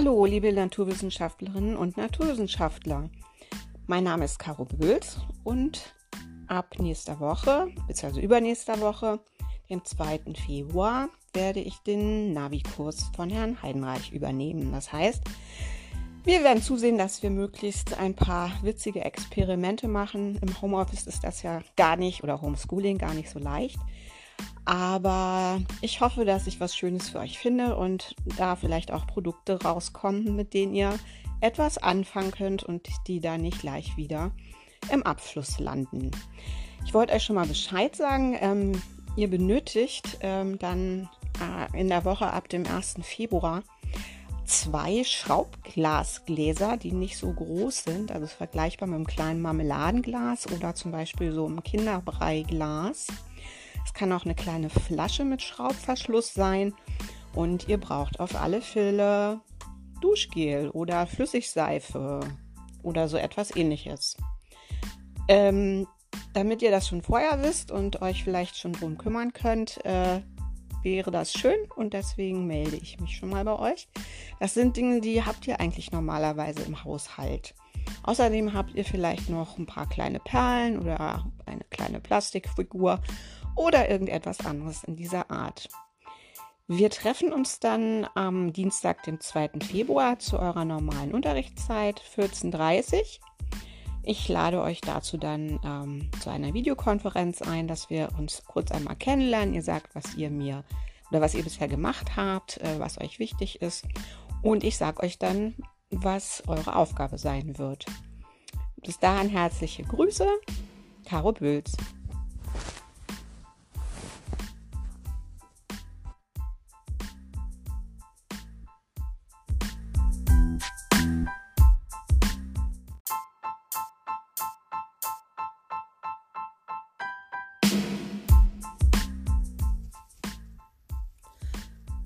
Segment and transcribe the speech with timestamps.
[0.00, 3.10] Hallo, liebe Naturwissenschaftlerinnen und Naturwissenschaftler.
[3.88, 5.92] Mein Name ist Caro Böls und
[6.46, 9.18] ab nächster Woche, beziehungsweise übernächster Woche,
[9.68, 10.20] dem 2.
[10.46, 14.70] Februar, werde ich den Navi-Kurs von Herrn Heidenreich übernehmen.
[14.70, 15.24] Das heißt,
[16.22, 20.38] wir werden zusehen, dass wir möglichst ein paar witzige Experimente machen.
[20.40, 23.80] Im Homeoffice ist das ja gar nicht oder Homeschooling gar nicht so leicht.
[24.68, 29.62] Aber ich hoffe, dass ich was Schönes für euch finde und da vielleicht auch Produkte
[29.62, 30.98] rauskommen, mit denen ihr
[31.40, 34.30] etwas anfangen könnt und die da nicht gleich wieder
[34.92, 36.10] im Abfluss landen.
[36.84, 38.36] Ich wollte euch schon mal Bescheid sagen.
[38.38, 38.82] Ähm,
[39.16, 41.08] ihr benötigt ähm, dann
[41.40, 42.96] äh, in der Woche ab dem 1.
[43.00, 43.62] Februar
[44.44, 50.92] zwei Schraubglasgläser, die nicht so groß sind, also vergleichbar mit einem kleinen Marmeladenglas oder zum
[50.92, 53.06] Beispiel so einem Kinderbreiglas.
[53.88, 56.74] Es kann auch eine kleine Flasche mit Schraubverschluss sein.
[57.34, 59.40] Und ihr braucht auf alle Fälle
[60.02, 62.20] Duschgel oder Flüssigseife
[62.82, 64.18] oder so etwas ähnliches.
[65.26, 65.86] Ähm,
[66.34, 70.20] damit ihr das schon vorher wisst und euch vielleicht schon drum kümmern könnt, äh,
[70.82, 73.88] wäre das schön und deswegen melde ich mich schon mal bei euch.
[74.38, 77.54] Das sind Dinge, die habt ihr eigentlich normalerweise im Haushalt.
[78.02, 83.00] Außerdem habt ihr vielleicht noch ein paar kleine Perlen oder eine kleine Plastikfigur
[83.58, 85.68] oder irgendetwas anderes in dieser Art.
[86.68, 89.50] Wir treffen uns dann am Dienstag, den 2.
[89.60, 93.02] Februar zu eurer normalen Unterrichtszeit 14.30 Uhr.
[94.04, 98.96] Ich lade euch dazu dann ähm, zu einer Videokonferenz ein, dass wir uns kurz einmal
[98.96, 99.54] kennenlernen.
[99.54, 100.64] Ihr sagt, was ihr mir
[101.10, 103.86] oder was ihr bisher gemacht habt, äh, was euch wichtig ist.
[104.42, 105.54] Und ich sage euch dann,
[105.90, 107.86] was eure Aufgabe sein wird.
[108.82, 110.26] Bis dahin herzliche Grüße,
[111.04, 111.76] Caro Bülz.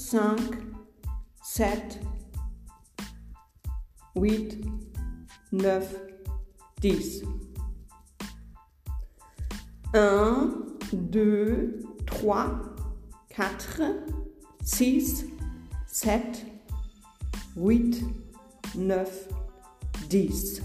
[1.42, 2.00] 7,
[4.16, 4.64] 8,
[5.52, 5.82] 9,
[6.80, 7.43] 10.
[9.94, 10.50] 1,
[10.90, 12.46] 2,
[13.30, 13.44] 3,
[14.64, 15.26] 4, 6,
[15.86, 16.20] 7,
[17.56, 18.02] 8,
[18.74, 19.06] 9,
[20.10, 20.64] 10.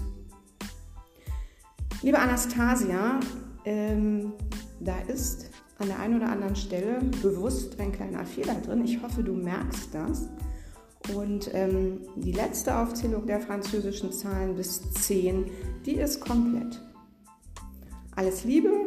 [2.02, 3.20] Liebe Anastasia,
[3.64, 4.32] ähm,
[4.80, 8.84] da ist an der einen oder anderen Stelle bewusst ein kleiner Fehler drin.
[8.84, 10.28] Ich hoffe, du merkst das.
[11.14, 15.48] Und ähm, die letzte Aufzählung der französischen Zahlen bis 10,
[15.86, 16.80] die ist komplett.
[18.16, 18.84] Alles Liebe,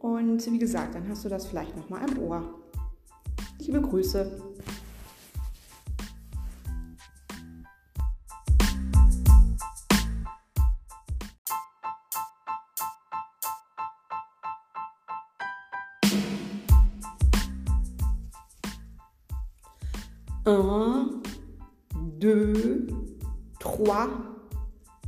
[0.00, 2.42] und wie gesagt, dann hast du das vielleicht nochmal im Ohr.
[3.58, 4.42] Liebe Grüße.
[20.46, 21.22] Un,
[22.18, 22.88] deux,
[23.60, 24.08] trois,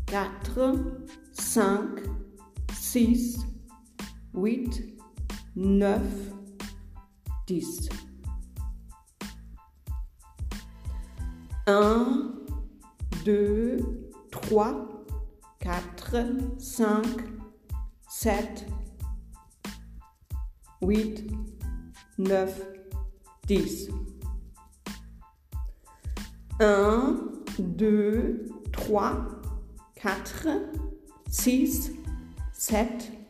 [0.07, 2.03] quatre, cinq,
[2.79, 3.39] six,
[4.35, 4.83] 8,
[5.55, 6.01] 9,
[7.47, 7.91] 10.
[11.67, 12.47] 1,
[13.25, 13.79] 2,
[14.31, 14.89] 3,
[15.61, 16.59] 4, 5,
[18.09, 18.67] 7,
[20.81, 21.31] 8,
[22.19, 22.49] 9,
[23.47, 23.91] 10.
[26.59, 27.45] 1,
[27.77, 29.43] 2, 3,
[29.95, 30.71] 4,
[31.29, 31.91] 6,
[32.53, 33.22] 7,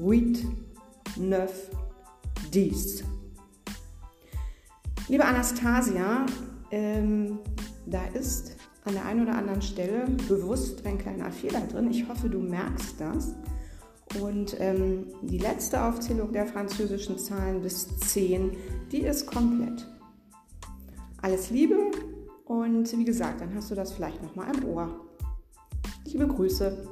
[0.00, 0.44] 8,
[1.16, 1.48] 9,
[2.52, 3.04] 10.
[5.08, 6.24] Liebe Anastasia,
[6.70, 7.40] ähm,
[7.86, 11.90] da ist an der einen oder anderen Stelle bewusst ein kleiner Fehler drin.
[11.90, 13.34] Ich hoffe, du merkst das.
[14.20, 18.52] Und ähm, die letzte Aufzählung der französischen Zahlen bis 10,
[18.92, 19.84] die ist komplett.
[21.20, 21.76] Alles Liebe
[22.44, 25.00] und wie gesagt, dann hast du das vielleicht nochmal im Ohr.
[26.04, 26.86] Liebe Grüße.